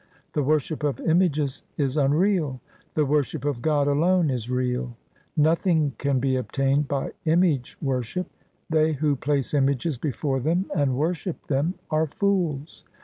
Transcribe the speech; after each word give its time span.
The 0.33 0.41
worship 0.41 0.81
of 0.83 0.99
images 0.99 1.61
is 1.77 1.95
unreal: 1.95 2.59
the 2.95 3.05
worship 3.05 3.45
of 3.45 3.61
God 3.61 3.87
alone 3.87 4.31
is 4.31 4.49
real. 4.49 4.97
Nothing 5.37 5.93
can 5.99 6.19
be 6.19 6.37
obtained 6.37 6.87
by 6.87 7.11
image 7.25 7.77
worship 7.83 8.25
They 8.67 8.93
who 8.93 9.15
place 9.15 9.53
images 9.53 9.99
before 9.99 10.39
them 10.39 10.65
and 10.75 10.95
worship 10.97 11.45
them 11.45 11.75
are 11.91 12.07
fools. 12.07 12.83